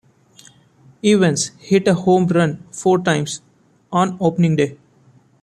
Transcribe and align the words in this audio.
Evans 1.03 1.49
hit 1.59 1.87
a 1.87 1.93
home 1.93 2.25
run 2.25 2.65
four 2.71 2.97
times 3.03 3.43
on 3.91 4.17
Opening 4.19 4.55
Day. 4.55 4.79